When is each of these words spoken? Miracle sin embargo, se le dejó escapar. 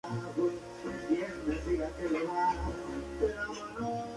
Miracle 1.45 1.61
sin 1.63 1.75
embargo, 1.75 2.73
se 3.19 3.27
le 3.29 3.29
dejó 3.29 3.53
escapar. 3.53 4.05